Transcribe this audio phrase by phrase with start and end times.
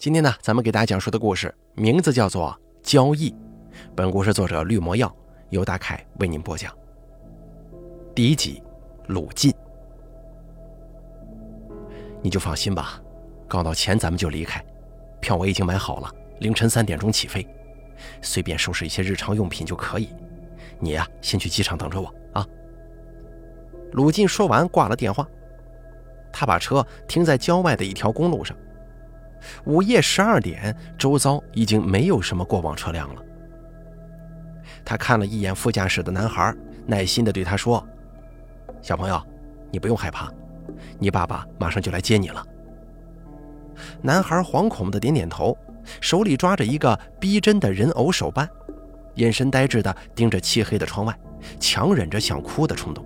[0.00, 3.30] 今天呢，咱们给大家讲述的故事名字叫做《交易》。
[3.94, 5.14] 本故事作者绿魔药
[5.50, 6.74] 由大凯为您播讲。
[8.14, 8.62] 第一集，
[9.08, 9.52] 鲁晋，
[12.22, 12.98] 你就放心吧，
[13.46, 14.64] 搞到钱咱们就离开，
[15.20, 17.46] 票我已经买好了，凌晨三点钟起飞，
[18.22, 20.08] 随便收拾一些日常用品就可以。
[20.78, 22.46] 你呀，先去机场等着我啊。
[23.92, 25.28] 鲁晋说完挂了电话，
[26.32, 28.56] 他把车停在郊外的一条公路上。
[29.64, 33.22] 午夜十二点，周遭已经没有什么过往车辆了。
[34.84, 36.54] 他看了一眼副驾驶的男孩，
[36.86, 37.86] 耐心地对他说
[38.80, 39.20] ：“小朋友，
[39.70, 40.30] 你不用害怕，
[40.98, 42.44] 你爸爸马上就来接你了。”
[44.02, 45.56] 男孩惶恐地点点头，
[46.00, 48.48] 手里抓着一个逼真的人偶手办，
[49.14, 51.18] 眼神呆滞地盯着漆黑的窗外，
[51.58, 53.04] 强忍着想哭的冲动。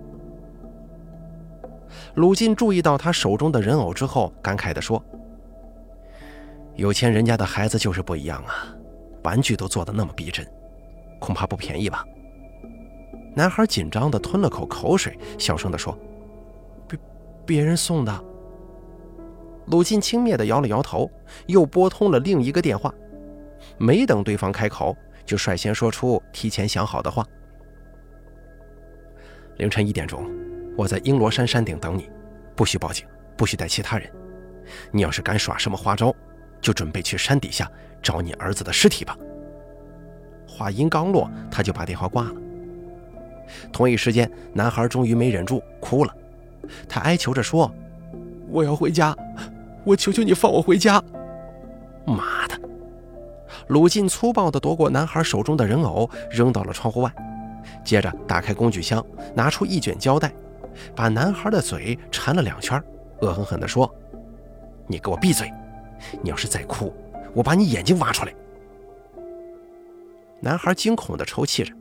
[2.15, 5.03] 鲁晋注意到他手中的人偶之后，感慨地说。
[6.75, 8.67] 有钱人家的孩子就是不一样啊，
[9.23, 10.45] 玩具都做的那么逼真，
[11.19, 12.05] 恐怕不便宜吧？
[13.33, 15.97] 男孩紧张的吞了口口水，小声的说
[16.87, 16.99] ：“别，
[17.45, 18.23] 别人送的。”
[19.67, 21.09] 鲁晋轻蔑的摇了摇头，
[21.47, 22.93] 又拨通了另一个电话，
[23.77, 27.25] 没等对方开口，就率先说出提前想好的话
[29.57, 30.29] ：“凌晨一点钟，
[30.77, 32.09] 我在英罗山山顶等你，
[32.53, 34.11] 不许报警，不许带其他人。
[34.91, 36.13] 你要是敢耍什么花招。”
[36.65, 37.71] 就准备去山底下
[38.01, 39.15] 找你儿子的尸体吧。
[40.47, 42.31] 话音刚落，他就把电话挂了。
[43.71, 46.11] 同一时间，男孩终于没忍住，哭了。
[46.89, 47.71] 他哀求着说
[48.49, 49.15] ：“我要回家，
[49.83, 50.99] 我求求你放我回家！”
[52.03, 52.59] 妈的！
[53.67, 57.13] 鲁晋粗暴地夺过男孩手中的人偶，扔到了窗户外，
[57.83, 59.05] 接着打开工具箱，
[59.35, 60.33] 拿出一卷胶带，
[60.95, 62.83] 把男孩的嘴缠了两圈，
[63.21, 63.93] 恶狠狠地说
[64.89, 65.53] ：“你给我闭嘴！”
[66.21, 66.93] 你要是再哭，
[67.33, 68.33] 我把你眼睛挖出来！
[70.41, 71.73] 男孩惊恐地抽泣着，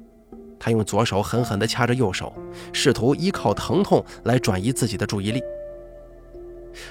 [0.59, 2.33] 他用左手狠狠地掐着右手，
[2.72, 5.43] 试图依靠疼痛来转移自己的注意力。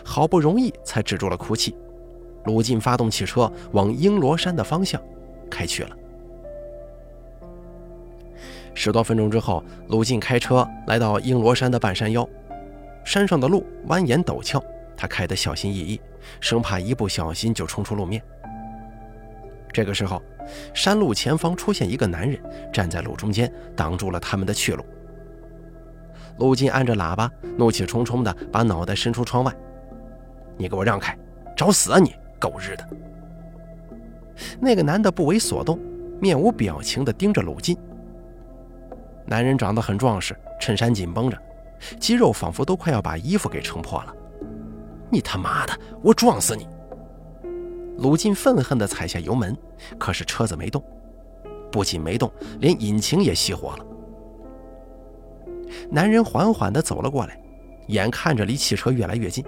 [0.03, 1.75] 好不容易才止住了哭泣。
[2.45, 5.01] 鲁晋发动汽车往英罗山的方向
[5.49, 5.97] 开去了。
[8.73, 12.27] 十多分钟之后，鲁晋开车来到英罗山的半山腰，
[13.05, 14.61] 山上的路蜿蜒陡峭。
[14.97, 16.01] 他开得小心翼翼，
[16.39, 18.21] 生怕一不小心就冲出路面。
[19.71, 20.21] 这个时候，
[20.73, 22.39] 山路前方出现一个男人，
[22.71, 24.85] 站在路中间，挡住了他们的去路。
[26.37, 29.51] 陆金按着喇叭，怒气冲冲地把脑袋伸出窗外
[30.57, 31.17] ：“你给我让开，
[31.55, 32.87] 找死啊你，狗日的！”
[34.59, 35.79] 那个男的不为所动，
[36.19, 37.77] 面无表情地盯着鲁金。
[39.25, 41.37] 男人长得很壮实，衬衫紧绷着，
[41.99, 44.15] 肌肉仿佛都快要把衣服给撑破了。
[45.13, 45.79] 你他妈的！
[46.01, 46.67] 我撞死你！
[47.99, 49.55] 鲁晋愤恨地踩下油门，
[49.99, 50.83] 可是车子没动，
[51.71, 53.85] 不仅没动，连引擎也熄火了。
[55.91, 57.39] 男人缓缓地走了过来，
[57.87, 59.45] 眼看着离汽车越来越近。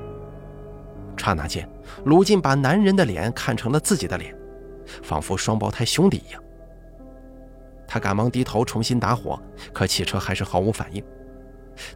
[1.18, 1.68] 刹那间，
[2.04, 4.38] 鲁晋把男人的脸看成了自己的脸，
[5.02, 6.42] 仿佛双胞胎兄弟一样。
[7.88, 9.42] 他赶忙低头重新打火，
[9.74, 11.04] 可汽车还是毫无反应。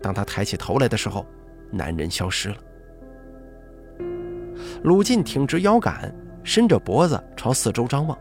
[0.01, 1.25] 当他抬起头来的时候，
[1.71, 2.57] 男人消失了。
[4.83, 6.13] 鲁晋挺直腰杆，
[6.43, 8.17] 伸着脖子朝四周张望，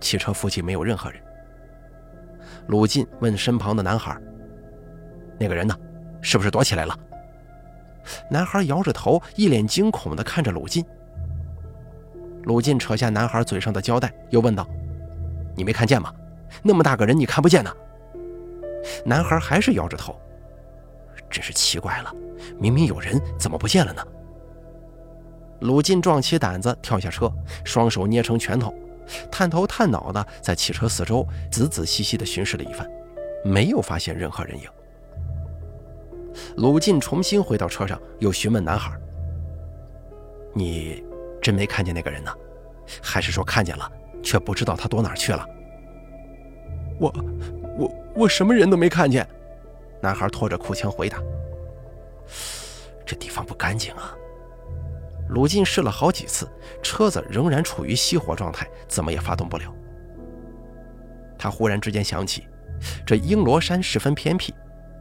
[0.00, 1.20] 汽车附近没有任何人。
[2.66, 4.16] 鲁晋问身旁的男孩
[5.38, 5.76] ：“那个人呢？
[6.22, 6.98] 是不是躲起来了？”
[8.30, 10.84] 男孩摇着头，一脸惊恐地看着鲁晋。
[12.44, 14.66] 鲁晋扯下男孩嘴上的胶带，又问道
[15.54, 16.12] ：“你没看见吗？
[16.62, 17.70] 那么大个人，你看不见呢？”
[19.04, 20.18] 男孩还是摇着头。
[21.28, 22.12] 真是奇怪了，
[22.58, 24.04] 明明有人，怎么不见了呢？
[25.62, 27.32] 鲁晋壮起胆子跳下车，
[27.64, 28.74] 双手捏成拳头，
[29.30, 32.88] 探头探脑的在汽车四周仔仔细细的巡视了一番，
[33.44, 34.68] 没有发现任何人影。
[36.56, 38.92] 鲁晋重新回到车上，又询问男孩
[40.52, 41.04] ：“你
[41.40, 42.32] 真没看见那个人呢？
[43.00, 43.88] 还是说看见了，
[44.20, 45.46] 却不知道他躲哪去了
[46.98, 47.14] ？”“我、
[47.78, 49.24] 我、我什么人都没看见。”
[50.02, 51.22] 男孩拖着哭腔回答。
[53.06, 54.12] “这地方不干净啊。”
[55.32, 56.46] 鲁晋试了好几次，
[56.82, 59.74] 车子仍然处于熄火状态，怎么也发动不了。
[61.38, 62.46] 他忽然之间想起，
[63.06, 64.54] 这英罗山十分偏僻，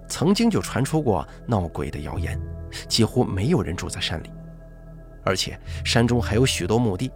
[0.07, 2.39] 曾经就传出过闹鬼的谣言，
[2.87, 4.31] 几乎没有人住在山里，
[5.25, 7.11] 而且山中还有许多墓地，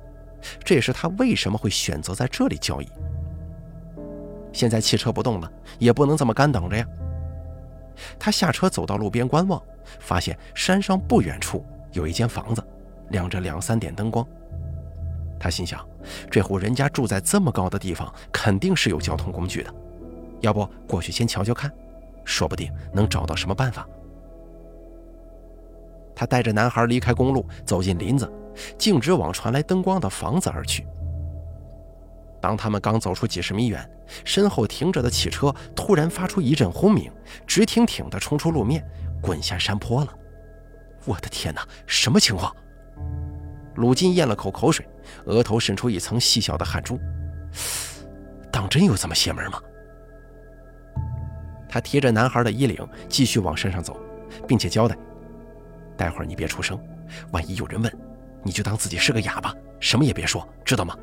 [0.62, 2.90] 这也是他为什么会选择在这里交易。
[4.52, 6.86] 现在汽车不动了，也不能这么干等着呀。
[8.20, 9.62] 他下车走到路边观望，
[10.02, 12.62] 发现山上不远处有一间房子。
[13.16, 14.28] 亮着两三点灯光，
[15.40, 15.80] 他心想，
[16.30, 19.74] 这户人家住在这么高的地方，肯定是有交通工具的。
[20.42, 21.72] 要不过去先瞧瞧看，
[22.26, 23.88] 说不定能找到什么办法。
[26.14, 28.30] 他带着男孩离开公路，走进林子，
[28.78, 30.86] 径直往传来灯光的房子而去。
[32.42, 33.90] 当他们刚走出几十米远，
[34.26, 37.10] 身后停着的汽车突然发出一阵轰鸣，
[37.48, 38.86] 直挺挺地冲出路面，
[39.22, 40.14] 滚下山坡了。
[41.06, 42.54] 我的天哪，什么情况？
[43.76, 44.88] 鲁金咽了口口水，
[45.26, 47.00] 额头渗出一层细小的汗珠。
[48.52, 49.62] 当真有这么邪门吗？
[51.68, 54.00] 他提着男孩的衣领，继续往山上走，
[54.48, 54.98] 并且交代
[55.98, 56.80] ：“待会儿你别出声，
[57.32, 57.92] 万一有人问，
[58.44, 60.98] 你就当自己是个哑巴，什么也别说，知道吗？”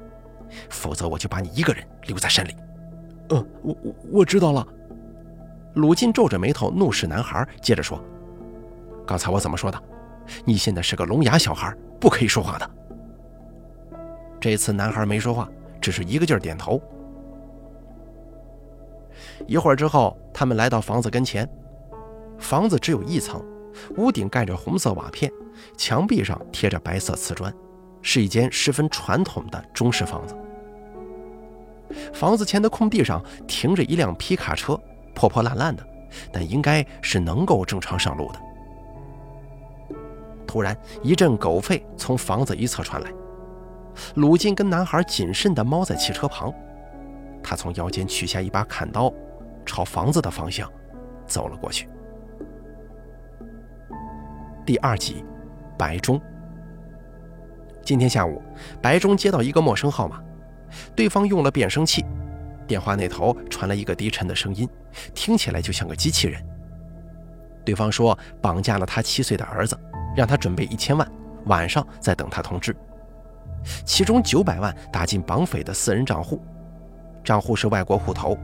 [0.68, 2.56] 否则我就把你一个人留在山里。
[3.30, 4.66] 嗯，我我我知道了。
[5.74, 8.02] 鲁金皱着眉头怒视男孩，接着说
[9.06, 9.82] ：“刚才我怎么说的？
[10.44, 12.70] 你现在是个聋哑小孩，不可以说话的。”
[14.40, 15.48] 这次男孩没说话，
[15.80, 16.80] 只是一个劲儿点头。
[19.46, 21.48] 一会儿之后，他们来到房子跟前。
[22.38, 23.44] 房子只有一层，
[23.96, 25.30] 屋顶盖着红色瓦片，
[25.76, 27.52] 墙壁上贴着白色瓷砖。
[28.04, 30.36] 是一间十分传统的中式房子。
[32.12, 34.76] 房子前的空地上停着一辆皮卡车，
[35.14, 35.86] 破破烂烂的，
[36.32, 38.40] 但应该是能够正常上路的。
[40.52, 43.10] 突然，一阵狗吠从房子一侧传来。
[44.16, 46.52] 鲁金跟男孩谨慎地猫在汽车旁，
[47.42, 49.10] 他从腰间取下一把砍刀，
[49.64, 50.70] 朝房子的方向
[51.26, 51.88] 走了过去。
[54.66, 55.24] 第二集，
[55.78, 56.20] 白中。
[57.82, 58.42] 今天下午，
[58.82, 60.22] 白中接到一个陌生号码，
[60.94, 62.04] 对方用了变声器，
[62.66, 64.68] 电话那头传来一个低沉的声音，
[65.14, 66.44] 听起来就像个机器人。
[67.64, 69.78] 对方说绑架了他七岁的儿子，
[70.16, 71.10] 让他准备一千万，
[71.46, 72.74] 晚上再等他通知。
[73.84, 76.40] 其中九百万打进绑匪的私人账户，
[77.22, 78.36] 账户是外国户头，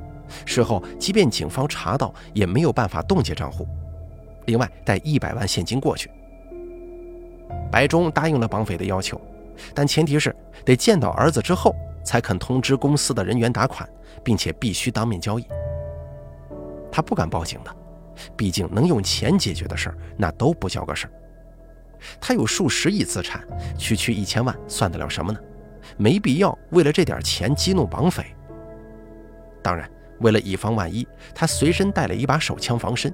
[0.44, 3.66] 事后即便警方查到也没有办法冻结账户。
[4.46, 6.10] 另外带一百万现金过去。
[7.70, 9.20] 白忠答应了绑匪的要求，
[9.74, 10.34] 但前提是
[10.64, 11.74] 得见到儿子之后
[12.04, 13.88] 才肯通知公司的人员打款，
[14.22, 15.44] 并且必须当面交易。
[16.90, 17.74] 他不敢报警的，
[18.36, 21.12] 毕竟能用钱解决的事儿那都不叫个事儿。
[22.20, 23.42] 他有数十亿资产，
[23.76, 25.38] 区区一千万算得了什么呢？
[25.96, 28.24] 没必要为了这点钱激怒绑匪。
[29.62, 29.90] 当然，
[30.20, 33.12] 为了以防万一，他随身带了一把手枪防身。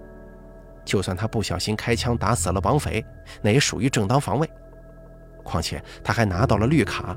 [0.84, 3.04] 就算他不小心开枪打死了绑匪，
[3.40, 4.48] 那也属于正当防卫。
[5.42, 7.16] 况且他还拿到了绿卡，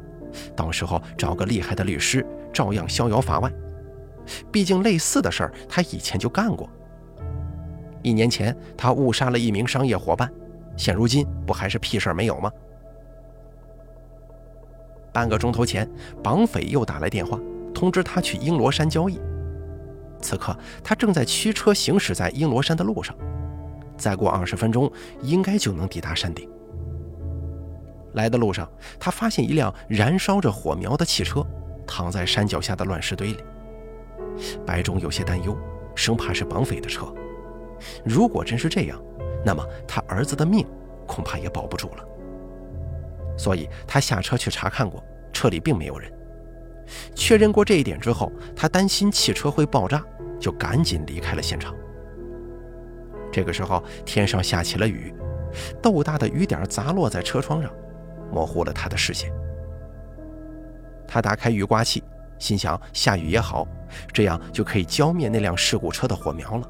[0.56, 3.52] 到时候找个厉害的律师，照样逍遥法外。
[4.52, 6.70] 毕竟类似的事儿他以前就干过。
[8.04, 10.32] 一年前他误杀了一名商业伙伴，
[10.78, 12.50] 现如今不还是屁事儿没有吗？
[15.12, 15.90] 半个钟头前，
[16.24, 17.40] 绑匪又打来电话，
[17.74, 19.20] 通知他去英罗山交易。
[20.22, 23.16] 此刻他正在驱车行驶在英罗山的路上。
[23.98, 24.92] 再过二十分钟，
[25.24, 26.48] 应该就能抵达山顶。
[28.14, 28.70] 来的路上，
[29.00, 31.44] 他发现一辆燃烧着火苗的汽车，
[31.88, 33.44] 躺在山脚下的乱石堆里。
[34.66, 35.58] 白中有些担忧，
[35.96, 37.12] 生怕是绑匪的车。
[38.06, 39.02] 如果真是这样，
[39.48, 40.68] 那么他儿子的命
[41.08, 42.04] 恐怕也保不住了。
[43.38, 45.02] 所以他下车去查看过，
[45.32, 46.12] 车里并没有人。
[47.16, 50.04] 确认过这一点之后，他担心汽车会爆炸，
[50.38, 51.74] 就赶紧离开了现场。
[53.32, 55.16] 这个时候，天上下起了雨，
[55.82, 57.72] 豆大的雨点砸落在车窗上，
[58.30, 59.32] 模糊了他的视线。
[61.08, 62.04] 他打开雨刮器，
[62.38, 63.66] 心想下雨也好，
[64.12, 66.70] 这样就可以浇灭那辆事故车的火苗了。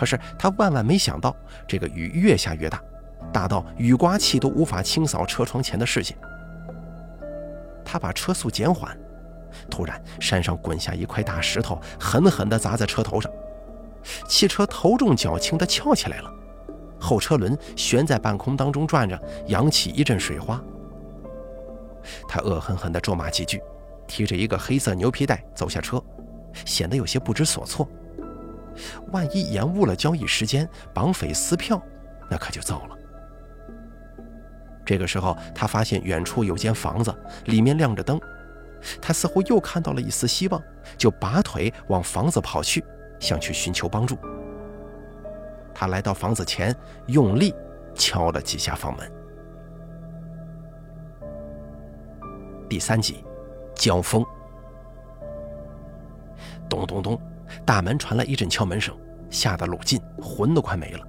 [0.00, 1.36] 可是他万万没想到，
[1.68, 2.82] 这个雨越下越大，
[3.30, 6.16] 大到雨刮器都无法清扫车窗前的视线。
[7.84, 8.98] 他把车速减缓，
[9.68, 13.30] 突然山上滚下一块大石头，狠狠地砸在车头上。
[14.26, 16.32] 汽车头重脚轻地翘起来了，
[16.98, 20.58] 后车轮悬在半空当中转着，扬起一阵水花。
[22.26, 23.62] 他恶狠狠地咒骂几句，
[24.06, 26.02] 提着一个黑色牛皮袋走下车，
[26.64, 27.86] 显得有些不知所措。
[29.12, 31.80] 万一延误了交易时间，绑匪撕票，
[32.30, 32.96] 那可就糟了。
[34.84, 37.14] 这个时候，他发现远处有间房子，
[37.46, 38.20] 里面亮着灯，
[39.00, 40.62] 他似乎又看到了一丝希望，
[40.96, 42.84] 就拔腿往房子跑去。
[43.20, 44.16] 想去寻求帮助，
[45.74, 46.74] 他来到房子前，
[47.08, 47.54] 用力
[47.94, 49.12] 敲了几下房门。
[52.66, 53.22] 第三集，
[53.74, 54.24] 交锋。
[56.66, 57.20] 咚咚咚，
[57.64, 58.94] 大门传来一阵敲门声，
[59.28, 61.06] 吓得鲁进魂都快没了。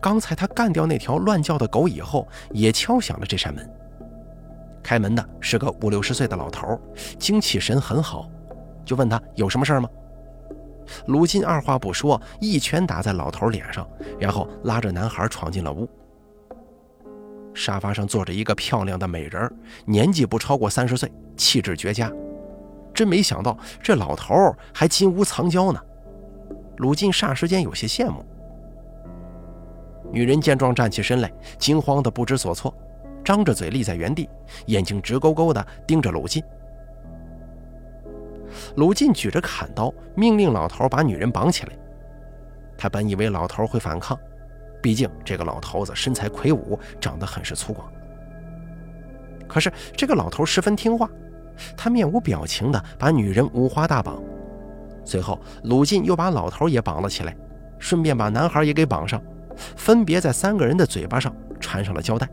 [0.00, 3.68] 刚才他干掉那条乱叫的狗以后，也敲响了这扇门。
[4.82, 6.78] 开门的是个五六十岁的老头，
[7.18, 8.28] 精气神很好，
[8.84, 9.88] 就问他有什么事儿吗？
[11.06, 15.88] 鲁进二话不说，一拳打在老头脸上，然后拉着男孩闯进了屋。
[17.54, 19.50] 沙发上坐着一个漂亮的美人，
[19.84, 22.10] 年纪不超过三十岁，气质绝佳。
[22.92, 25.80] 真没想到这老头还金屋藏娇呢。
[26.76, 28.24] 鲁进霎时间有些羡慕。
[30.10, 32.74] 女人见状站起身来，惊慌的不知所措，
[33.24, 34.28] 张着嘴立在原地，
[34.66, 36.42] 眼睛直勾勾的盯着鲁进。
[38.76, 41.72] 鲁进举着砍刀，命令老头把女人绑起来。
[42.76, 44.18] 他本以为老头会反抗，
[44.82, 47.78] 毕竟这个老头子身材魁梧，长得很是粗犷。
[49.48, 51.08] 可是这个老头十分听话，
[51.76, 54.22] 他面无表情的把女人五花大绑。
[55.04, 57.36] 随后，鲁进又把老头也绑了起来，
[57.78, 59.20] 顺便把男孩也给绑上，
[59.76, 62.28] 分别在三个人的嘴巴上缠上了胶带。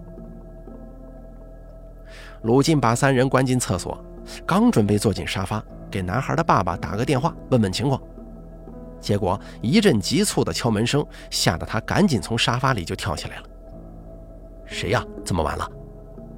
[2.44, 4.02] 鲁进把三人关进厕所，
[4.46, 5.64] 刚准备坐进沙发。
[5.92, 8.00] 给男孩的爸爸打个电话，问问情况。
[9.02, 13.44] 结果一阵急促的敲门声，吓得他赶紧从沙发里就跳起来了。
[14.68, 15.04] 谁呀？
[15.26, 15.68] 这么晚了？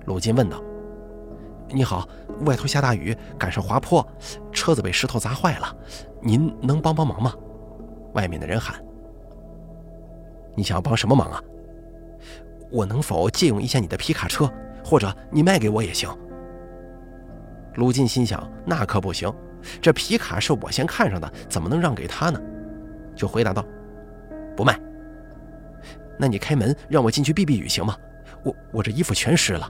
[0.06, 0.64] 鲁进问道。
[1.68, 2.08] 你好，
[2.46, 4.06] 外头下大雨，赶上滑坡，
[4.52, 5.76] 车子被石头砸坏了，
[6.22, 7.34] 您能帮帮忙吗？
[8.14, 8.84] 外面的人喊。
[10.56, 11.42] 你想要帮什么忙啊？
[12.72, 14.52] 我能否借用一下你的皮卡车，
[14.84, 16.10] 或者你卖给我也行。
[17.76, 19.34] 鲁进心想：“那可不行，
[19.82, 22.40] 这皮卡是我先看上的，怎么能让给他呢？”
[23.16, 23.64] 就回答道
[24.56, 24.80] ：“不卖。
[26.18, 27.96] 那你开门让我进去避避雨行吗？
[28.44, 29.70] 我我这衣服全湿了。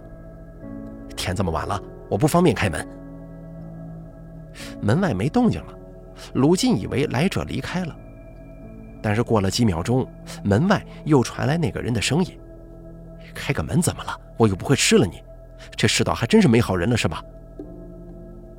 [1.15, 2.87] 天这么晚了，我不方便开门。”
[4.81, 5.73] 门外没动静了，
[6.33, 7.95] 鲁进以为来者离开了，
[9.01, 10.05] 但是过了几秒钟，
[10.43, 12.37] 门外又传来那个人的声音
[13.33, 14.19] ：“开个门怎么了？
[14.37, 15.23] 我又不会吃了你。
[15.77, 17.23] 这世道还真是没好人了，是吧？”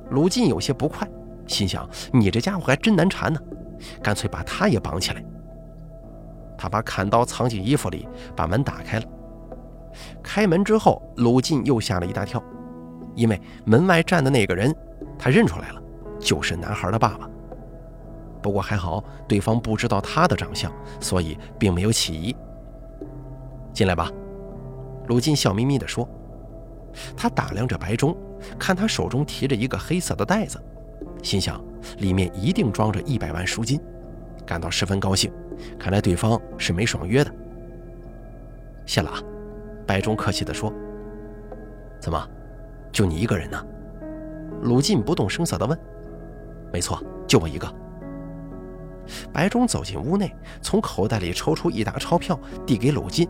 [0.09, 1.07] 鲁进有些不快，
[1.45, 3.39] 心想：“你这家伙还真难缠呢，
[4.01, 5.23] 干脆把他也绑起来。”
[6.57, 9.05] 他把砍刀藏进衣服里，把门打开了。
[10.23, 12.41] 开门之后，鲁进又吓了一大跳，
[13.15, 14.75] 因为门外站的那个人，
[15.17, 15.81] 他认出来了，
[16.19, 17.29] 就是男孩的爸爸。
[18.41, 22.35] 不过还好，对方不知道他的长相，所以并没有起疑。
[23.73, 24.11] 进来吧，
[25.07, 26.07] 鲁进笑眯眯地说。
[27.17, 28.15] 他打量着白中。
[28.59, 30.61] 看他手中提着一个黑色的袋子，
[31.23, 31.63] 心想
[31.99, 33.79] 里面一定装着一百万赎金，
[34.45, 35.31] 感到十分高兴。
[35.79, 37.33] 看来对方是没爽约的。
[38.85, 39.17] 谢了啊，
[39.87, 40.73] 白中客气地说。
[42.01, 42.27] 怎么，
[42.93, 43.61] 就你一个人呢？
[44.61, 45.77] 鲁进不动声色地问。
[46.71, 47.67] 没错，就我一个。
[49.33, 53.27] 白中走进屋内，从口袋里抽出一沓钞票，递给鲁进。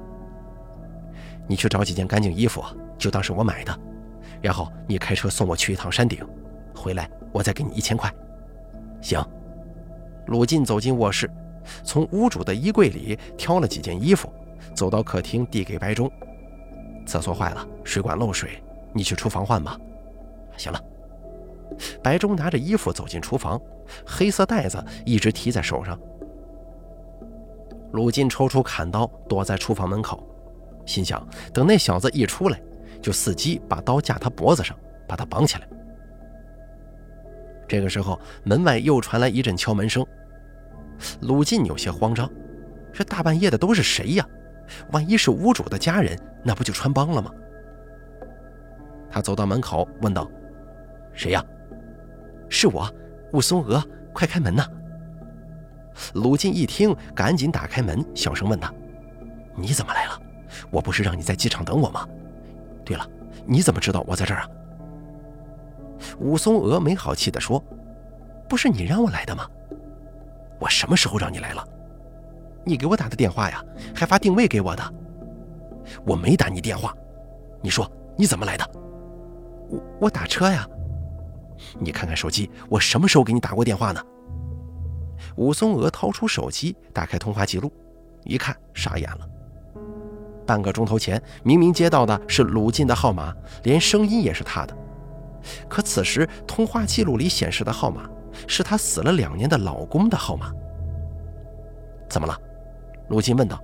[1.48, 2.63] 你去找几件干净衣服，
[2.98, 3.79] 就当是我买的。
[4.41, 6.20] 然后你开车送我去一趟山顶，
[6.75, 8.13] 回来我再给你一千块。
[9.01, 9.25] 行。
[10.27, 11.29] 鲁进走进卧室，
[11.84, 14.32] 从屋主的衣柜里挑了几件衣服，
[14.75, 16.12] 走到客厅递给白中。
[17.05, 18.63] 厕所坏了，水管漏水，
[18.94, 19.78] 你去厨房换吧。
[20.58, 20.82] 行了。
[22.04, 23.60] 白中拿着衣服走进厨房，
[24.06, 26.00] 黑色袋子一直提在手上。
[27.94, 30.24] 鲁进抽出砍刀，躲在厨房门口，
[30.86, 32.62] 心想：等那小子一出来。
[33.02, 35.68] 就伺机把刀架他脖子上，把他绑起来。
[37.68, 40.06] 这个时候，门外又传来一阵敲门声。
[41.20, 42.32] 鲁进有些慌张，
[42.94, 44.26] 这大半夜的都是谁呀？
[44.92, 47.30] 万一是屋主的家人，那不就穿帮了吗？
[49.13, 50.27] 他走到门口，问道
[51.13, 51.46] ：“谁呀
[52.50, 52.91] ？”“是我，
[53.32, 53.79] 武松娥，
[54.12, 54.65] 快开门呐！”
[56.15, 58.74] 鲁进一听，赶紧打开门，小声问他
[59.55, 60.20] ：“你怎么来了？
[60.72, 62.08] 我不是让你在机场等我吗？”
[62.84, 63.08] 对了，
[63.46, 64.50] 你怎么知道我在这儿啊？
[66.17, 67.63] 武松娥没好气地说
[68.50, 69.48] ：“不是你让我来的吗？
[70.60, 71.63] 我什么时候让你来了？
[72.65, 74.93] 你给我打的电话呀，还发定位给我的。
[76.03, 76.91] 我没打你电话，
[77.62, 78.67] 你说你怎么来的？
[80.00, 80.68] 我打车呀。
[81.80, 84.01] 你看看手机，我什么时候给你打过电话呢？”
[85.38, 87.72] 武松娥掏出手机，打开通话记录，
[88.24, 89.27] 一看傻眼了。
[90.46, 94.75] 半个钟头前，明明接到的是鲁进的号码，连声音也是他的，
[95.70, 98.10] 可此时通话记录里显示的号码
[98.46, 100.51] 是他死了两年的老公的号码。
[102.10, 102.38] 怎么了？
[103.08, 103.63] 鲁进问道。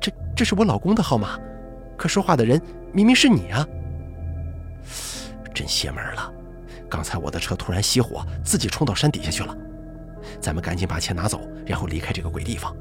[0.00, 1.38] 这这是我老公的号码，
[1.96, 2.60] 可说话的人
[2.92, 3.66] 明明是你啊！
[5.56, 6.30] 真邪门了！
[6.90, 9.56] 刚才我的车突然熄火，自己冲到山底下去了。
[10.38, 12.76] 咱们赶紧把钱拿走，然后离开这个鬼地方。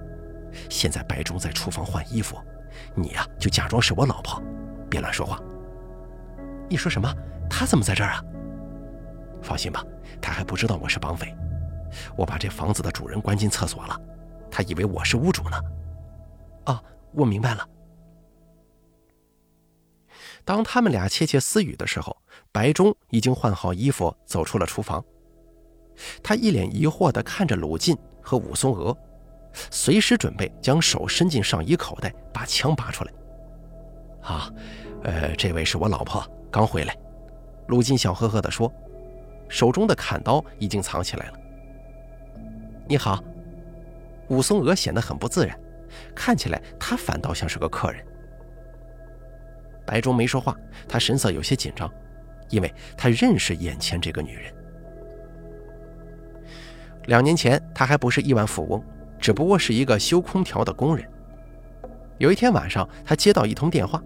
[0.70, 2.38] 现在白忠在厨房换衣服。
[2.94, 4.44] 你呀，就假装是我老婆，
[4.90, 5.40] 别乱说话。
[6.70, 7.10] 你说什么？
[7.50, 8.24] 他怎么在这儿啊？
[9.42, 9.82] 放心吧，
[10.22, 11.34] 他还不知道我是绑匪。
[12.18, 13.98] 我把这房子的主人关进厕所了，
[14.52, 15.58] 他以为我是屋主呢。
[16.66, 17.66] 啊，我明白了。
[20.44, 22.16] 当他们俩窃窃私语的时候，
[22.56, 25.04] 白忠已经换好衣服走出了厨房。
[26.24, 28.98] 他一脸疑惑地看着鲁进和武松娥，
[29.70, 33.12] 随时准备将手伸进上衣口袋，把枪拔出来。
[34.22, 34.50] 啊，
[35.04, 36.98] 呃，这位是我老婆，刚回来。
[37.68, 38.72] 鲁进笑呵呵地说，
[39.50, 41.34] 手中的砍刀已经藏起来了。
[42.88, 43.22] 你好，
[44.30, 45.60] 武松娥显得很不自然，
[46.16, 48.02] 看起来他反倒像是个客人。
[49.86, 50.56] 白忠没说话，
[50.88, 51.92] 他神色有些紧张，
[52.50, 54.54] 因为他认识眼前这个女人。
[57.06, 58.84] 两年前，他还不是亿万富翁，
[59.20, 61.08] 只不过是一个修空调的工人。
[62.18, 64.02] 有一天晚上，他接到一通电话，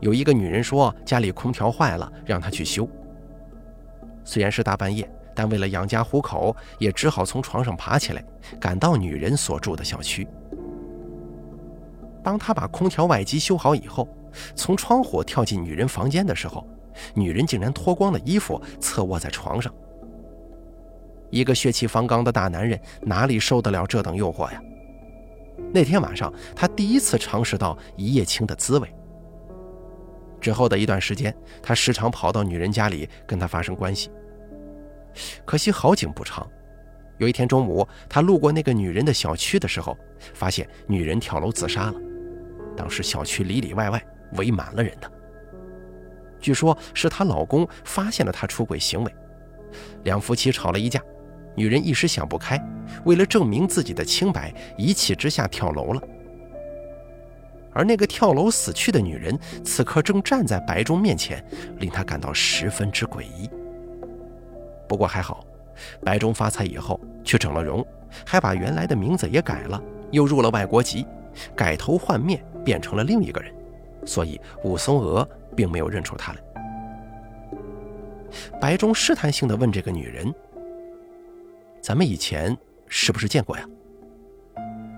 [0.00, 2.88] 有一个女人说家里空调坏了，让他去修。
[4.24, 8.24] 虽然是大半夜，但为了养家糊口，也只好从床上爬起来，
[8.58, 10.26] 赶到女人所住的小区。
[12.22, 14.08] 当他把空调外机修好以后，
[14.54, 16.66] 从窗户跳进女人房间的时候，
[17.14, 19.72] 女人竟然脱光了衣服，侧卧在床上。
[21.30, 24.62] 一个血气方刚的大男人哪里受得了这等诱惑呀？
[25.72, 28.88] 那天晚上，他第一次尝试到一夜情的滋味。
[30.40, 34.10] 之后的一段时间，他时常跑到女人家里跟她发生关系。
[35.44, 36.46] 可惜好景不长，
[37.18, 39.96] 有一天中午，他路过那个女人的小区的时候，
[40.34, 41.94] 发现女人跳楼自杀了。
[42.76, 45.10] 当时小区里里外外围满了人的，
[46.44, 49.14] 据说是她老公发现了她出轨行为，
[50.02, 51.00] 两夫妻吵了一架。
[51.56, 52.62] 女人一时想不开，
[53.06, 56.02] 为了证明自己的清白，一气之下跳楼了。
[57.72, 61.42] 而那个跳楼死去的女人，此刻正站在白中面前，
[61.78, 63.48] 令他感到十分之诡异。
[64.86, 65.46] 不过还好，
[66.04, 67.82] 白中发财以后去整了容，
[68.26, 71.06] 还把原来的名字也改了，又入了外国籍，
[71.56, 73.50] 改头换面变成了另一个人，
[74.04, 75.26] 所以武松娥
[75.56, 76.38] 并没有认出他来。
[78.60, 80.32] 白忠试探性地问这个女人。
[81.80, 82.56] 咱们以前
[82.88, 83.68] 是不是见过呀？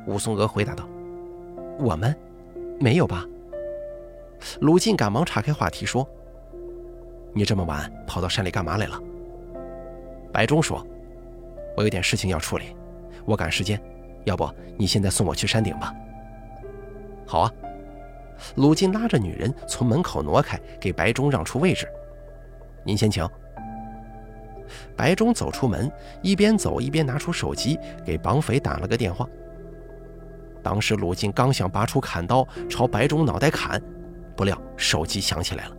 [0.07, 0.89] 武松娥回答道
[1.81, 2.17] ：“我们
[2.79, 3.25] 没有吧？”
[4.63, 6.09] 鲁进赶忙岔开话题说
[7.35, 9.03] ：“你这么晚跑到山里干嘛来了？”
[10.33, 10.87] 白忠说
[11.77, 12.77] ：“我有点事情要处理，
[13.25, 13.83] 我赶时间，
[14.25, 15.93] 要不你现在送我去山顶吧？”
[17.27, 17.53] 好啊。
[18.57, 21.89] 鲁进拉着女人从门口挪开，给白忠让出位置
[22.85, 23.29] ：“您先请。”
[24.97, 25.91] 白忠走出门，
[26.23, 29.29] 一边走一边拿出手机给绑匪打了个电话。
[30.63, 33.81] 当时鲁进刚想拔出砍刀朝白忠脑袋砍，
[34.37, 35.77] 不料手机响起来了，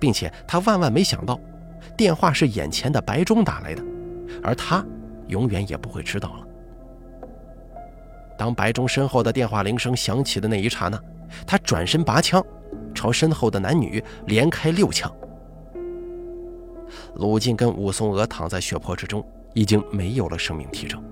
[0.00, 1.38] 并且他万万没想到，
[1.94, 3.82] 电话是眼前的白忠打来的，
[4.42, 4.82] 而他
[5.26, 6.46] 永远也不会知道了。
[8.38, 10.98] 当白忠身后的电话铃声响起的那一刹那，
[11.46, 12.44] 他转身拔枪，
[12.94, 15.10] 朝身后的男女连开六枪。
[17.14, 21.02] 鲁进跟武松娥躺在血泊之中，已经没有了生命体征。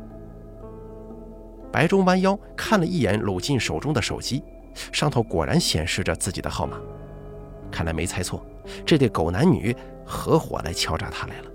[1.72, 4.44] 白忠弯腰看了一眼鲁进手中的手机，
[4.92, 6.78] 上头果然显示着自己的号码。
[7.70, 8.44] 看来没猜错，
[8.84, 11.50] 这对狗男女合伙来敲诈他来了。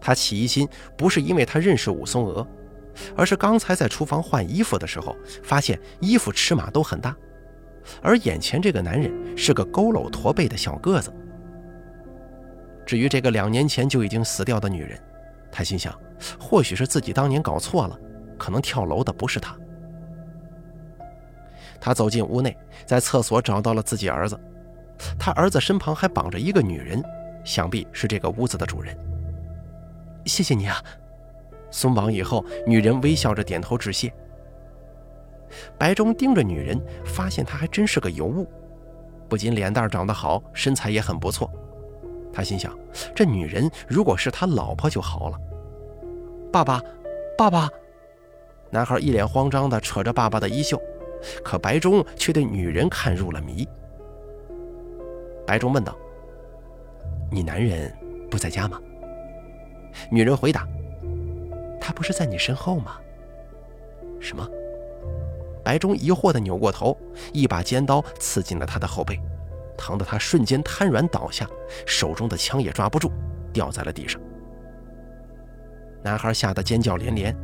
[0.00, 2.46] 他起疑心不是因为他认识武松娥，
[3.16, 7.16] 而是刚才在厨房换衣服的时候，发现衣服尺码都很大，
[8.02, 11.12] 而眼前这个男人是个佝偻驼背的小个子。
[12.86, 15.00] 至于这个两年前就已经死掉的女人，
[15.52, 15.96] 他心想，
[16.38, 17.98] 或许是自己当年搞错了，
[18.38, 19.56] 可能跳楼的不是她。
[21.80, 24.38] 他走进屋内，在厕所找到了自己儿子，
[25.18, 27.02] 他儿子身旁还绑着一个女人，
[27.44, 28.94] 想必是这个屋子的主人。
[30.26, 30.76] 谢谢你啊！
[31.70, 34.12] 松绑以后，女人微笑着点头致谢。
[35.78, 38.46] 白忠盯着女人，发现她还真是个尤物，
[39.28, 41.50] 不仅脸蛋长得好，身材也很不错。
[42.32, 42.72] 他心想：
[43.14, 45.38] 这女人如果是他老婆就好了。
[46.52, 46.80] 爸爸，
[47.36, 47.68] 爸爸！
[48.70, 50.80] 男孩一脸慌张地扯着爸爸的衣袖，
[51.44, 53.68] 可白忠却对女人看入了迷。
[55.44, 55.96] 白忠问道
[57.32, 57.92] ：“你男人
[58.30, 58.80] 不在家吗？”
[60.08, 60.68] 女人回答
[61.80, 63.00] ：“他不是在你身后吗？”
[64.20, 64.46] 什么？
[65.64, 66.96] 白忠疑惑地扭过头，
[67.32, 69.18] 一把尖刀刺进了他的后背。
[69.76, 71.48] 疼得他瞬间瘫软倒下，
[71.86, 73.10] 手中的枪也抓不住，
[73.50, 74.20] 掉在了地上。
[76.02, 77.34] 男孩吓得尖叫连连，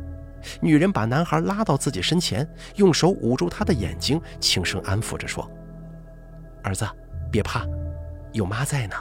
[0.61, 5.49] 女人把男孩拉到自己身前，用手捂住他的眼睛，轻声安抚着说
[6.63, 6.87] ：“儿子，
[7.31, 7.65] 别怕，
[8.33, 8.95] 有妈在呢。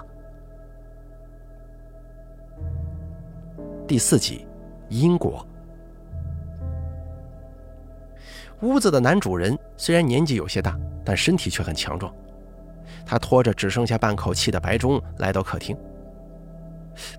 [3.86, 4.46] 第四集，
[4.88, 5.46] 因果。
[8.62, 12.12] 屋子的男主人虽然年纪有些大，但身体却很强壮。
[13.04, 15.76] 他拖着只剩下半口气的白忠来到客厅。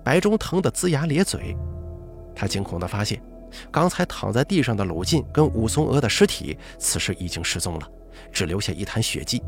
[0.02, 1.56] 白忠疼得龇牙咧嘴，
[2.34, 3.22] 他惊恐地发现，
[3.70, 7.88] 刚才躺在地上的鲁晋跟武松娥的尸体，此时已经失踪了，
[8.32, 9.42] 只留下一滩血迹。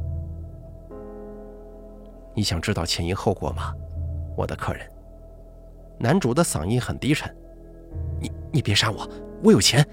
[2.32, 3.74] 你想知道前因后果吗，
[4.36, 4.88] 我的客人？
[5.98, 7.34] 男主的嗓音很低沉。
[8.20, 9.08] 你你别杀我，
[9.42, 9.86] 我有钱。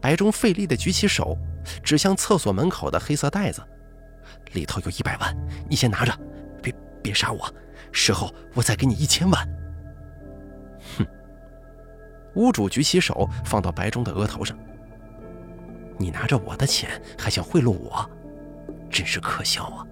[0.00, 1.36] 白忠费力地举起手，
[1.82, 3.62] 指向厕所门口的黑色袋子，
[4.52, 5.36] 里头有一百万，
[5.68, 6.20] 你先拿着，
[6.62, 7.52] 别别杀我，
[7.92, 9.46] 事后我再给你一千万。
[10.96, 11.06] 哼！
[12.34, 14.56] 屋主举起手放到白忠的额头上，
[15.98, 18.08] 你拿着我的钱还想贿赂我，
[18.88, 19.86] 真是可笑啊！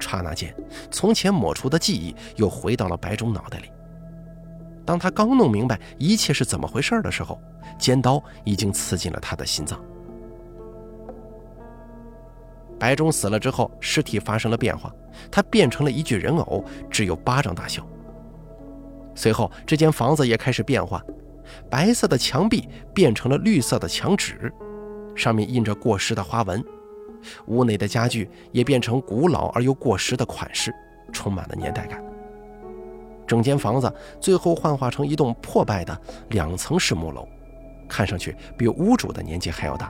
[0.00, 0.54] 刹那间，
[0.90, 3.70] 从前抹除的记忆又回到了白忠脑袋里。
[4.90, 7.40] 当他刚弄明白一切是怎么回事的时候，
[7.78, 9.80] 尖刀已经刺进了他的心脏。
[12.76, 14.92] 白忠死了之后，尸体发生了变化，
[15.30, 17.86] 他变成了一具人偶，只有巴掌大小。
[19.14, 21.00] 随后，这间房子也开始变化，
[21.70, 24.52] 白色的墙壁变成了绿色的墙纸，
[25.14, 26.60] 上面印着过时的花纹。
[27.46, 30.74] 屋内的家具也变成古老而又过时的款式，
[31.12, 32.02] 充满了年代感。
[33.30, 35.96] 整间房子最后幻化成一栋破败的
[36.30, 37.28] 两层式木楼，
[37.88, 39.88] 看上去比屋主的年纪还要大。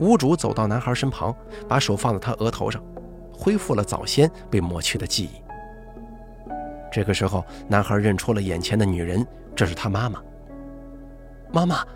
[0.00, 1.32] 屋主走到男孩身旁，
[1.68, 2.82] 把手放在他额头上，
[3.32, 5.40] 恢复了早先被抹去的记忆。
[6.90, 10.20] 这个时候，男孩认出了眼前的女人，这是他妈妈。
[11.52, 11.86] 妈妈，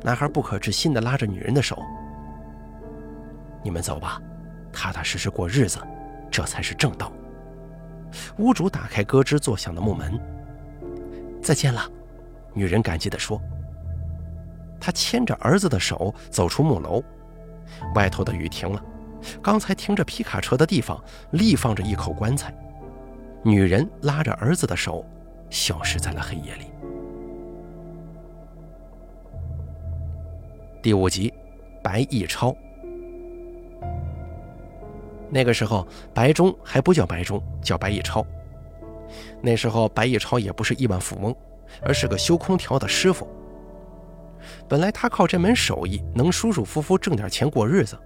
[0.00, 1.76] 男孩不可置信地拉着女人的手。
[3.64, 4.22] 你们走吧，
[4.72, 5.80] 踏踏实实过日子，
[6.30, 7.10] 这才是正道。
[8.38, 10.18] 屋主打开咯吱作响的木门。
[11.42, 11.88] 再见了，
[12.52, 13.40] 女人感激地说。
[14.80, 17.02] 她牵着儿子的手走出木楼，
[17.94, 18.82] 外头的雨停了，
[19.42, 22.54] 刚才停着皮卡车的地方立放着一口棺材。
[23.42, 25.04] 女人拉着儿子的手，
[25.50, 26.66] 消失在了黑夜里。
[30.82, 31.32] 第五集，
[31.82, 32.56] 白逸超。
[35.30, 38.26] 那个时候，白忠还不叫白忠，叫白逸超。
[39.40, 41.34] 那时候，白逸超也不是亿万富翁，
[41.82, 43.28] 而是个修空调的师傅。
[44.68, 47.96] 本来他靠这门手艺能舒舒服服挣点钱过日子，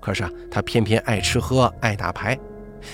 [0.00, 2.38] 可是啊，他偏偏爱吃喝，爱打牌，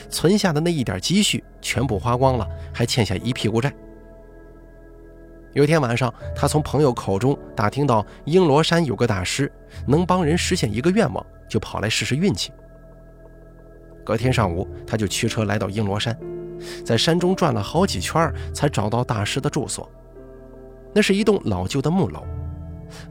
[0.09, 3.73] 存下的那一点积蓄全部花光了，还欠下一屁股债。
[5.53, 9.51] 有天晚上，他从朋友口中打听到英罗山有个大师
[9.87, 12.53] 能帮人实现一个愿望，就跑来试试运气。
[14.11, 16.19] 隔天上午，他就驱车来到英罗山，
[16.85, 19.89] 在山中转了好几圈，才找到大师的住所。
[20.93, 22.25] 那是一栋老旧的木楼，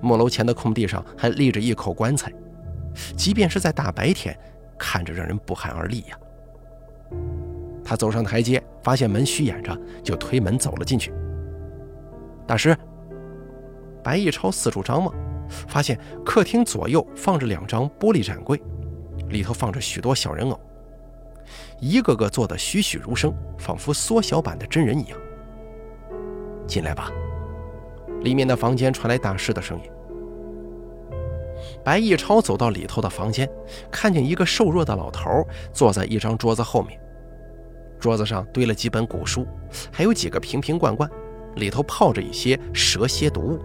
[0.01, 2.29] 木楼前的空地上还立着一口棺材，
[3.15, 4.37] 即便是在大白天，
[4.77, 6.19] 看着让人不寒而栗呀。
[7.81, 11.13] 他走上台阶，发现门虚掩着，就推门走了进去。
[12.45, 12.75] 大师，
[14.03, 15.15] 白逸超四处张望，
[15.47, 18.61] 发现客厅左右放着两张玻璃展柜，
[19.29, 20.59] 里头放着许多小人偶。
[21.79, 25.17] 一个个做的栩栩如生，仿佛缩小版的真人一样。
[26.67, 27.11] 进来吧，
[28.21, 29.89] 里面的房间传来大师的声音。
[31.83, 33.49] 白逸超走到里头的房间，
[33.91, 36.99] 看见一个瘦弱的老头坐在一张桌子后面，
[37.99, 39.47] 桌子上堆了几本古书，
[39.91, 41.09] 还有几个瓶瓶罐罐，
[41.55, 43.59] 里头泡着一些蛇蝎毒物。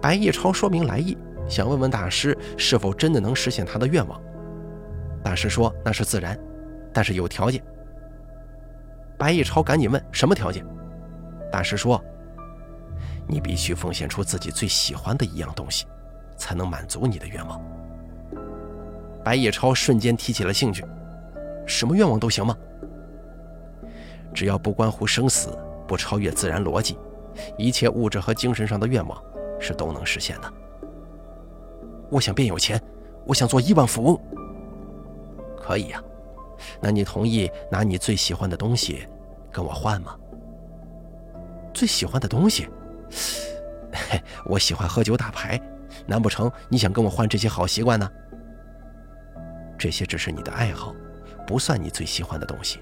[0.00, 1.16] 白逸超说明来意，
[1.48, 4.20] 想问问大师是否真的能实现他的愿望。
[5.24, 6.38] 大师说：“那是自然，
[6.92, 7.60] 但是有条件。”
[9.18, 10.64] 白逸超赶紧问：“什么条件？”
[11.50, 12.00] 大师说
[13.26, 15.86] ：“你必须奉献出自己最喜欢的一样东西，
[16.36, 17.58] 才能满足你的愿望。”
[19.24, 20.84] 白逸超瞬间提起了兴趣
[21.66, 22.54] ：“什么愿望都行吗？
[24.34, 25.56] 只要不关乎生死，
[25.88, 26.98] 不超越自然逻辑，
[27.56, 29.18] 一切物质和精神上的愿望
[29.58, 30.52] 是都能实现的。”
[32.10, 32.78] 我想变有钱，
[33.24, 34.20] 我想做亿万富翁。
[35.64, 36.02] 可以呀，
[36.78, 39.08] 那你同意拿你最喜欢的东西
[39.50, 40.14] 跟我换吗？
[41.72, 42.68] 最喜欢的东西？
[43.92, 45.58] 嘿， 我喜欢喝酒打牌，
[46.06, 48.06] 难不成你想跟我换这些好习惯呢？
[49.78, 50.94] 这些只是你的爱好，
[51.46, 52.80] 不算你最喜欢的东西。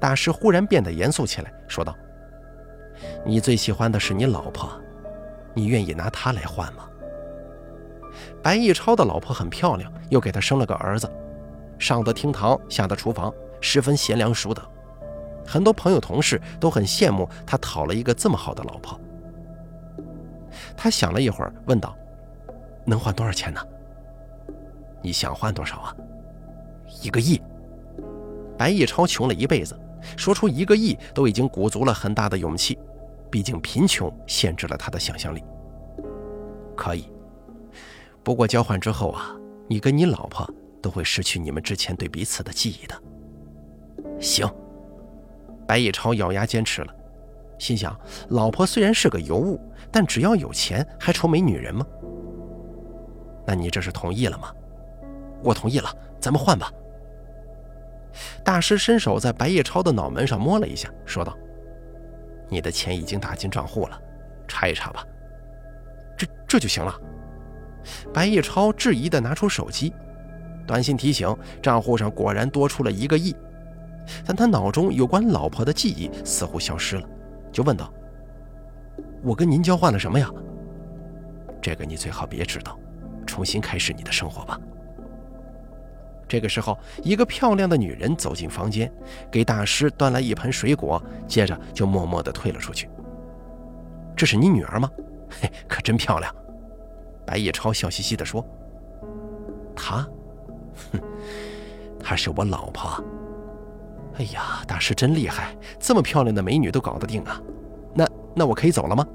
[0.00, 1.96] 大师忽然变得严肃起来，说道
[3.24, 4.68] ：“你最喜欢的是你老婆，
[5.54, 6.88] 你愿意拿她来换吗？”
[8.42, 11.10] 白义超的老婆很漂亮，又给他生了个儿子，
[11.78, 14.62] 上得厅堂，下得厨房，十分贤良淑德。
[15.46, 18.98] 很多朋友同事都很羡慕他讨了一个这么好的老婆。
[20.76, 21.96] 他想了一会儿，问道
[22.86, 23.60] ：“能换多少钱呢？
[25.02, 25.96] 你想换多少啊？
[27.02, 27.40] 一个亿。”
[28.56, 29.78] 白义超穷了一辈子，
[30.16, 32.78] 说出一个亿都已经鼓足了很大的勇气。
[33.30, 35.42] 毕竟贫穷限制了他的想象力。
[36.76, 37.08] 可以，
[38.22, 39.34] 不过交换之后啊，
[39.68, 40.48] 你跟你老婆
[40.82, 43.02] 都会失去你们之前对彼此的记忆的。
[44.20, 44.48] 行。
[45.66, 46.92] 白义超咬牙坚持了，
[47.56, 47.96] 心想：
[48.30, 49.60] 老婆虽然是个尤物，
[49.92, 51.86] 但只要有钱，还愁没女人吗？
[53.46, 54.52] 那你这是同意了吗？
[55.44, 55.88] 我同意了，
[56.20, 56.72] 咱们换吧。
[58.44, 61.36] 大师伸手在白叶超的脑门上摸了一下，说道
[62.50, 63.96] ：“你的钱已经打进账户了，
[64.48, 65.06] 查一查吧。”
[66.18, 67.00] 这这就行了。
[68.12, 69.92] 白叶超质疑地拿出手机，
[70.66, 73.34] 短信提醒：账户上果然多出了一个亿。
[74.24, 77.08] 但他脑中有关老婆的记忆似乎消失了，
[77.52, 77.92] 就问道
[79.22, 80.28] ：“我跟您交换了什么呀？”
[81.62, 82.78] 这个你最好别知道，
[83.26, 84.58] 重新开始你的生活吧。
[86.26, 88.90] 这个时候，一个漂亮的女人走进房间，
[89.30, 92.88] 给大师端来一盆水果，接着就默默地退了出去。
[94.16, 94.90] 这是你女儿吗？
[95.40, 96.34] 嘿，可真漂亮。
[97.30, 98.44] 白叶超笑嘻嘻地说
[99.76, 100.04] ：“她，
[100.90, 101.00] 哼，
[102.00, 103.02] 她是我老婆。”
[104.18, 107.40] 哎呀，大师真厉害，这么漂亮的美女都搞得定啊！
[107.94, 109.06] 那那我可以走了吗？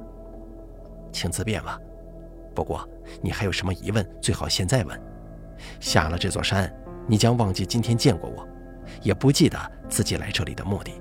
[1.11, 1.77] 请自便吧。
[2.55, 2.87] 不过
[3.21, 4.97] 你还有什么疑问，最好现在问。
[5.81, 6.73] 下了这座山，
[7.07, 8.47] 你将忘记今天见过我，
[9.01, 10.93] 也不记得自己来这里的目的。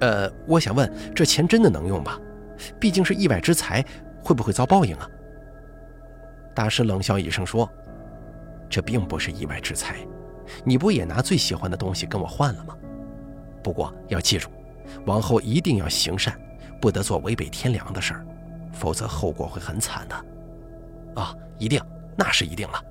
[0.00, 2.20] 呃，我想问，这钱真的能用吧？
[2.80, 3.84] 毕竟是意外之财，
[4.24, 5.08] 会不会遭报应啊？
[6.54, 7.68] 大师冷笑一声说
[8.70, 9.96] ：“这并不是意外之财。”
[10.62, 12.76] 你不也拿最喜欢的东西跟我换了吗？
[13.62, 14.50] 不过要记住，
[15.06, 16.38] 往后一定要行善，
[16.80, 18.26] 不得做违背天良的事儿，
[18.70, 20.14] 否则后果会很惨的。
[21.20, 21.80] 啊，一定，
[22.14, 22.84] 那是一定了。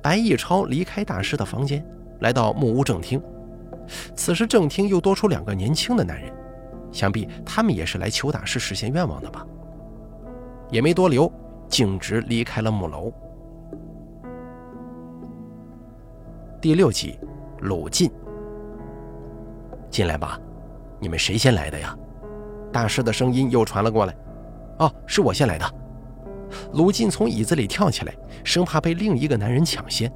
[0.00, 1.84] 白义超离开大师的房间，
[2.20, 3.22] 来到木屋正厅。
[4.16, 6.32] 此时正厅又多出两个年轻的男人，
[6.94, 9.44] 想必他们也是来求大师实现愿望的吧。
[10.70, 11.30] 也没多留，
[11.68, 13.12] 径直离开了木楼。
[16.60, 17.18] 第六集，
[17.62, 18.10] 鲁晋，
[19.90, 20.40] 进来吧，
[21.00, 21.94] 你们谁先来的呀？
[22.72, 24.16] 大师的声音又传了过来。
[24.78, 25.74] 哦，是我先来的。
[26.74, 30.10] 鲁晋从椅子里跳起来，生怕被另一个男人抢先。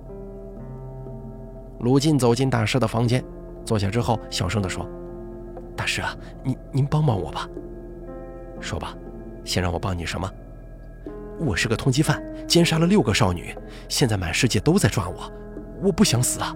[1.80, 3.22] 鲁晋走进大师的房间，
[3.64, 4.88] 坐下之后，小声地说
[5.88, 7.48] ：“是啊，您您帮帮我吧。
[8.60, 8.94] 说吧，
[9.42, 10.30] 先让我帮你什么？
[11.40, 13.56] 我是个通缉犯，奸杀了六个少女，
[13.88, 15.32] 现在满世界都在抓我。”
[15.80, 16.54] 我不想死啊！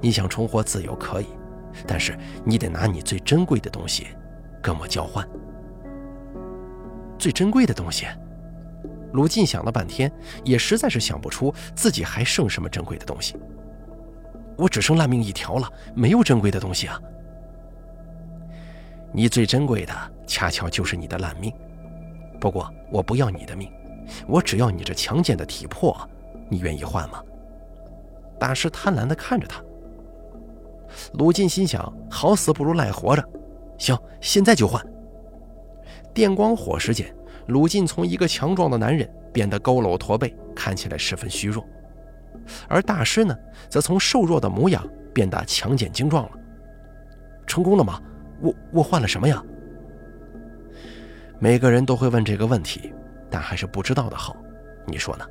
[0.00, 1.26] 你想重获自由可以，
[1.86, 4.06] 但是你得拿你最珍贵的东西
[4.62, 5.26] 跟我交换。
[7.18, 8.06] 最珍贵的东西，
[9.12, 10.12] 鲁晋想了半天，
[10.44, 13.34] 也实在是想不出自己还剩什么珍贵的东西。
[14.56, 17.00] 我只剩烂命一条了，没有珍贵的东西啊！
[19.12, 19.92] 你最珍贵的，
[20.26, 21.52] 恰巧就是你的烂命。
[22.38, 23.70] 不过我不要你的命，
[24.26, 25.96] 我只要你这强健的体魄，
[26.50, 27.22] 你愿意换吗？
[28.38, 29.62] 大师贪婪地看着他，
[31.14, 33.26] 鲁晋心想：好死不如赖活着，
[33.78, 34.84] 行，现在就换。
[36.12, 37.14] 电光火石间，
[37.46, 41.64] 鲁晋从一个强壮的男人变得佝偻驼背，看起来十分虚弱；
[42.68, 43.34] 而大师呢，
[43.70, 46.30] 则从瘦弱的模样变得强健精壮了。
[47.46, 48.00] 成功了吗？
[48.40, 49.42] 我我换了什么呀？
[51.38, 52.92] 每个人都会问这个问题，
[53.30, 54.36] 但还是不知道的好。
[54.86, 55.26] 你说呢？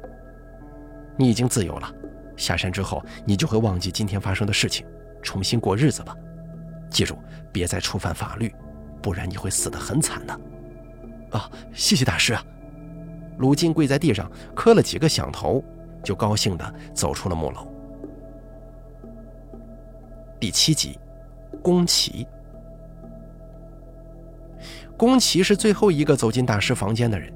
[1.17, 1.91] 你已经自由了。
[2.37, 4.85] 下山之后，你就会忘记今天发生的事情，
[5.23, 6.15] 重新过日子吧。
[6.89, 7.17] 记住，
[7.51, 8.53] 别再触犯法律，
[9.01, 10.39] 不然你会死得很惨的。
[11.31, 12.43] 啊，谢谢大师啊！
[13.37, 15.63] 鲁晋跪在地上磕了几个响头，
[16.03, 17.67] 就高兴地走出了木楼。
[20.39, 20.99] 第七集，
[21.63, 22.27] 宫崎。
[24.97, 27.33] 宫崎是最后一个走进大师房间的人，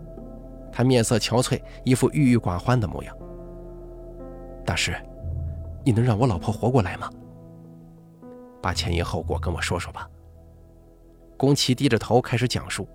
[0.71, 3.15] 他面色憔悴，一副郁郁寡欢的模样。
[4.65, 4.95] 大师，
[5.83, 7.09] 你能让我老婆活过来吗？
[8.61, 10.07] 把前因后果跟我说说吧。
[11.35, 12.87] 宫崎低着头开始讲述。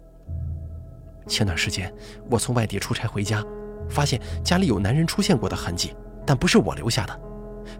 [1.26, 1.92] 前段时间
[2.30, 3.44] 我从外地出差回家，
[3.88, 5.94] 发现家里有男人出现过的痕迹，
[6.26, 7.20] 但不是我留下的。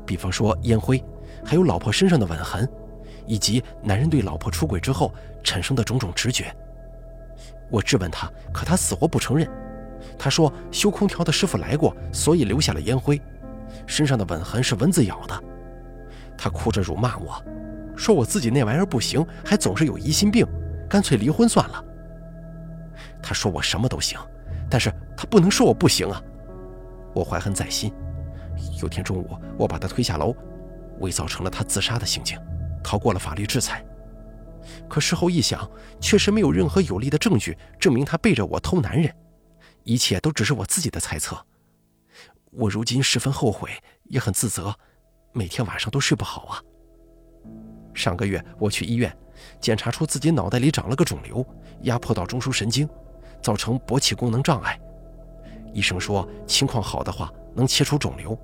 [0.04, 1.02] 比方说烟灰，
[1.44, 2.68] 还有老婆身上的吻痕，
[3.26, 6.54] 以及男人对老婆出轨之后产生的种种直觉。
[7.70, 9.48] 我质问他，可他死活不承认，
[10.18, 13.20] 他说修空调的师傅来过，所以留下了烟灰，
[13.86, 15.44] 身上的吻痕是蚊子咬的。
[16.36, 17.42] 他哭着辱骂我，
[17.96, 20.46] 说我自己那玩意儿不行，还总是有疑心病，
[20.88, 21.84] 干脆离婚算了。
[23.22, 24.18] 他说我什么都行，
[24.68, 26.22] 但是他不能说我不行啊！
[27.14, 27.92] 我怀恨在心。
[28.82, 30.34] 有天中午，我把他推下楼，
[31.00, 32.38] 伪造成了他自杀的行径，
[32.82, 33.84] 逃过了法律制裁。
[34.88, 35.68] 可事后一想，
[36.00, 39.14] 确实没有任何有力的证据证明他背着我偷男人，
[39.84, 41.36] 一切都只是我自己的猜测。
[42.50, 43.70] 我如今十分后悔，
[44.04, 44.74] 也很自责，
[45.32, 46.62] 每天晚上都睡不好啊。
[47.92, 49.16] 上个月我去医院，
[49.60, 51.44] 检查出自己脑袋里长了个肿瘤，
[51.82, 52.88] 压迫到中枢神经，
[53.42, 54.80] 造成勃起功能障碍。
[55.72, 58.38] 医生说情况好的话能切除肿瘤，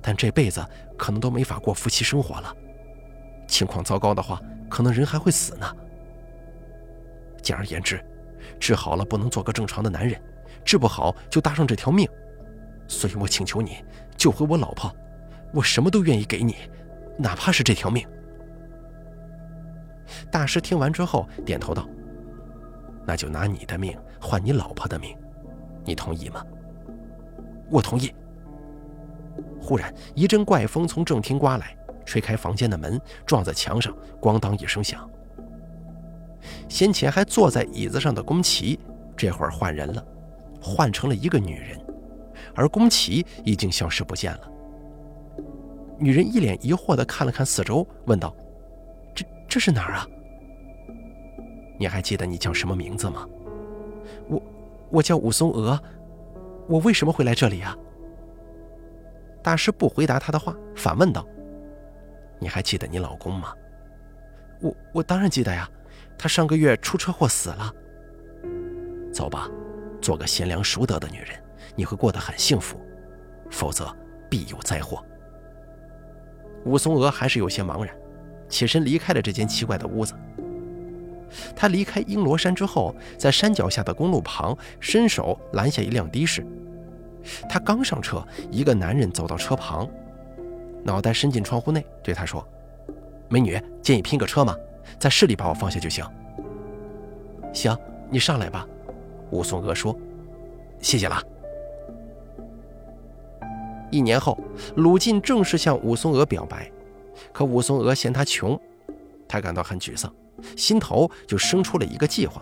[0.00, 0.64] 但这辈子
[0.96, 2.54] 可能都没法过夫妻生活了。
[3.50, 5.66] 情况糟糕的话，可能人还会死呢。
[7.42, 8.02] 简而言之，
[8.58, 10.20] 治好了不能做个正常的男人，
[10.64, 12.08] 治不好就搭上这条命。
[12.86, 13.84] 所以我请求你
[14.16, 14.94] 救回我老婆，
[15.52, 16.56] 我什么都愿意给你，
[17.18, 18.06] 哪怕是这条命。
[20.30, 21.88] 大师听完之后点头道
[23.06, 25.16] ：“那就拿你的命换你老婆的命，
[25.84, 26.44] 你同意吗？”
[27.70, 28.12] 我同意。
[29.60, 35.08] 忽然一阵怪风从正厅刮来，吹开房间的门，撞在墙上，咣当一声响。
[36.68, 38.78] 先前还坐在椅子上的宫崎，
[39.16, 40.04] 这会儿换人了，
[40.60, 41.78] 换成了一个女人，
[42.54, 44.50] 而宫崎已经消失不见了。
[45.98, 48.34] 女人一脸疑惑地看了看四周，问道
[49.14, 50.06] ：“这这是哪儿啊？
[51.78, 53.26] 你还记得你叫什么名字吗
[54.28, 54.42] ？”“我，
[54.90, 55.78] 我叫武松娥。
[56.68, 57.76] 我为什么会来这里啊？”
[59.42, 61.26] 大师不回答他的话，反问道
[62.40, 63.54] ：“你还记得你老公吗
[64.60, 65.68] ？”“我我当然记得呀。”
[66.18, 67.72] 他上个月出车祸死了。
[69.10, 69.48] 走吧，
[70.02, 71.28] 做个贤良淑德的女人，
[71.74, 72.76] 你会过得很幸福；
[73.50, 73.90] 否则，
[74.28, 75.02] 必有灾祸。
[76.66, 77.96] 武松娥还是有些茫然，
[78.50, 80.14] 起身离开了这间奇怪的屋子。
[81.56, 86.46] 他离开英罗山之后，在山脚下的公路旁伸手拦下一辆的士。
[87.48, 89.88] 他刚上车，一个男人走到车旁，
[90.84, 92.46] 脑袋伸进窗户内，对他说
[93.28, 94.56] ：“美女，建议拼个车吗？”
[94.98, 96.04] 在市里把我放下就行。
[97.52, 97.76] 行，
[98.08, 98.66] 你上来吧。”
[99.30, 99.96] 武松娥说
[100.80, 101.22] ，“谢谢了。”
[103.90, 104.38] 一年后，
[104.76, 106.70] 鲁晋正式向武松娥表白，
[107.32, 108.58] 可武松娥嫌他穷，
[109.28, 110.12] 他感到很沮丧，
[110.56, 112.40] 心头就生出了一个计划。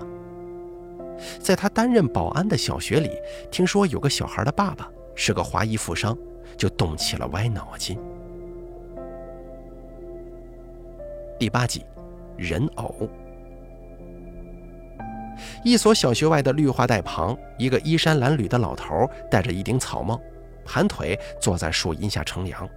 [1.41, 3.11] 在他担任保安的小学里，
[3.51, 6.17] 听说有个小孩的爸爸是个华裔富商，
[6.57, 7.99] 就动起了歪脑筋。
[11.39, 11.85] 第八集。
[12.37, 13.09] 人偶。
[15.63, 20.21] 一所小学外的绿化带旁，一个衣衫褴褛的老头戴着一顶草帽，
[20.65, 22.69] 盘腿坐在树荫下乘凉。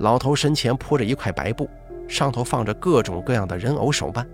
[0.00, 1.66] 老头身前铺着一块白布，
[2.06, 4.28] 上头放着各种各样的人偶手办。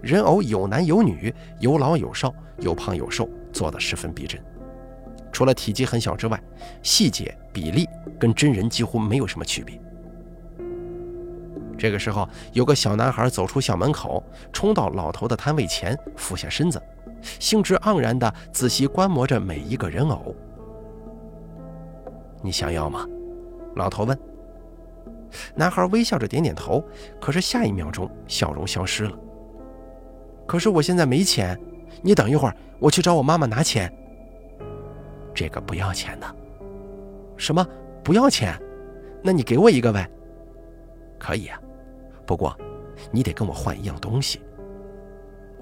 [0.00, 4.40] 人偶有男有女，有老有少，有胖有瘦，做得十分逼真。
[5.32, 6.40] 除了体积很小之外，
[6.80, 7.88] 细节比例
[8.20, 9.80] 跟真人几乎没有什么区别。
[11.78, 16.82] 这个时候，有个小男孩走出校门口，冲到老头的摊位前，俯下身子，
[17.38, 20.34] 兴致盎然地仔细观摩着每一个人偶。
[22.42, 23.06] 你想要吗？
[23.76, 24.18] 老头问。
[25.54, 26.82] 男孩微笑着点点头，
[27.20, 29.16] 可是下一秒钟，笑容消失了。
[30.46, 31.56] 可是我现在没钱，
[32.02, 33.92] 你等一会儿，我去找我妈妈拿钱。
[35.34, 36.26] 这个不要钱的。
[37.36, 37.64] 什么？
[38.02, 38.58] 不要钱？
[39.22, 40.08] 那你给我一个呗。
[41.18, 41.60] 可以啊。
[42.28, 42.54] 不过，
[43.10, 44.42] 你得跟我换一样东西。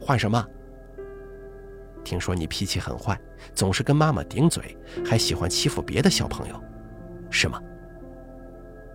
[0.00, 0.44] 换什么？
[2.02, 3.16] 听说你脾气很坏，
[3.54, 6.60] 总是跟妈妈顶嘴，还喜欢欺负别的小朋友，
[7.30, 7.62] 是吗？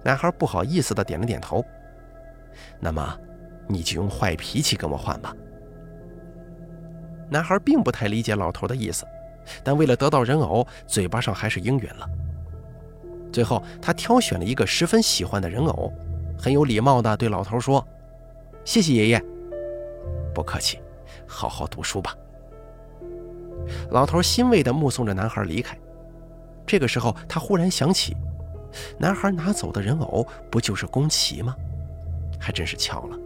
[0.03, 1.63] 男孩不好意思的点了点头。
[2.77, 3.17] 那么，
[3.69, 5.33] 你就用坏脾气跟我换吧。
[7.29, 9.05] 男孩并不太理解老头的意思，
[9.63, 12.05] 但为了得到人偶，嘴巴上还是应允了。
[13.31, 15.93] 最后，他挑选了一个十分喜欢的人偶。
[16.41, 17.85] 很有礼貌地对老头说
[18.65, 19.23] ：“谢谢爷爷。”
[20.33, 20.79] 不客气，
[21.27, 22.15] 好好读书吧。
[23.91, 25.77] 老头欣慰地目送着男孩离开。
[26.65, 28.17] 这个时候，他忽然想起，
[28.97, 31.55] 男孩拿走的人偶不就是宫崎吗？
[32.39, 33.19] 还真是巧了。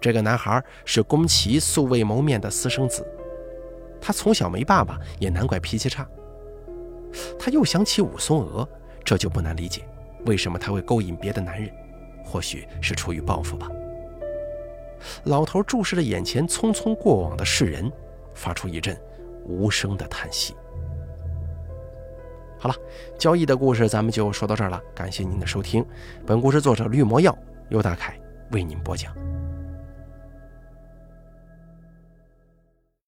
[0.00, 3.04] 这个男孩是宫崎素未谋面的私生子，
[4.00, 6.06] 他从小没爸爸，也难怪脾气差。
[7.36, 8.68] 他又想起武松娥，
[9.04, 9.82] 这就不难理解。
[10.26, 11.70] 为什么他会勾引别的男人？
[12.24, 13.68] 或许是出于报复吧。
[15.24, 17.90] 老头注视着眼前匆匆过往的世人，
[18.34, 18.94] 发出一阵
[19.46, 20.54] 无声的叹息。
[22.58, 22.74] 好了，
[23.16, 25.82] 交易的故事咱们就说到这儿了，感谢您的收听。
[26.26, 27.36] 本故事作者绿魔药
[27.70, 28.18] 由大凯
[28.50, 29.14] 为您播讲。